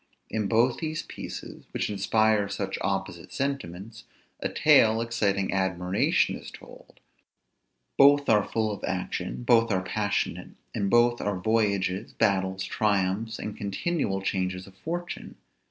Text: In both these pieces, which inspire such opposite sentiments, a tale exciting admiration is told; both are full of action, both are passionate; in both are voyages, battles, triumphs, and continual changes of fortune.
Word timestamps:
In 0.31 0.47
both 0.47 0.77
these 0.79 1.03
pieces, 1.03 1.65
which 1.69 1.87
inspire 1.87 2.49
such 2.49 2.79
opposite 2.81 3.31
sentiments, 3.31 4.05
a 4.39 4.49
tale 4.49 4.99
exciting 4.99 5.53
admiration 5.53 6.35
is 6.35 6.49
told; 6.49 6.99
both 7.99 8.27
are 8.27 8.43
full 8.43 8.71
of 8.71 8.83
action, 8.83 9.43
both 9.43 9.71
are 9.71 9.83
passionate; 9.83 10.55
in 10.73 10.89
both 10.89 11.21
are 11.21 11.37
voyages, 11.37 12.13
battles, 12.13 12.63
triumphs, 12.63 13.37
and 13.37 13.55
continual 13.55 14.23
changes 14.23 14.65
of 14.65 14.73
fortune. 14.75 15.35